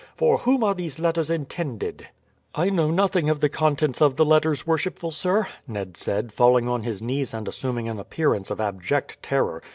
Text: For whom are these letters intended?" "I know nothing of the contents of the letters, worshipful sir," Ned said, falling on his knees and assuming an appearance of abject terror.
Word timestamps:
For 0.15 0.39
whom 0.39 0.63
are 0.63 0.73
these 0.73 0.97
letters 0.97 1.29
intended?" 1.29 2.07
"I 2.55 2.71
know 2.71 2.89
nothing 2.89 3.29
of 3.29 3.39
the 3.39 3.49
contents 3.49 4.01
of 4.01 4.15
the 4.15 4.25
letters, 4.25 4.65
worshipful 4.65 5.11
sir," 5.11 5.45
Ned 5.67 5.95
said, 5.95 6.33
falling 6.33 6.67
on 6.67 6.81
his 6.81 7.03
knees 7.03 7.35
and 7.35 7.47
assuming 7.47 7.87
an 7.87 7.99
appearance 7.99 8.49
of 8.49 8.59
abject 8.59 9.21
terror. 9.21 9.61